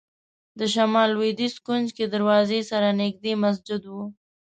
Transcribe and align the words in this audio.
د 0.59 0.61
شمال 0.73 1.09
لوېدیځ 1.15 1.55
کونج 1.65 1.87
کې 1.97 2.05
دروازې 2.15 2.59
سره 2.71 2.89
نږدې 3.01 3.33
مسجد 3.43 3.81
و. 3.93 3.95